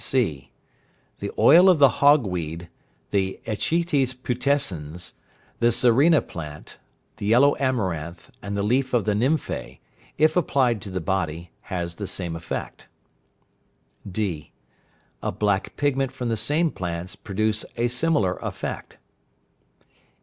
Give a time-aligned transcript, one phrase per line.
[0.03, 0.49] (c).
[1.19, 2.69] The oil of the hog weed,
[3.11, 5.13] the echites putescens,
[5.59, 6.79] the sarina plant,
[7.17, 9.77] the yellow amaranth, and the leaf of the nymphæ,
[10.17, 12.87] if applied to the body, has the same effect.
[14.11, 14.51] (d).
[15.21, 18.97] A black pigment from the same plants produce a similar effect.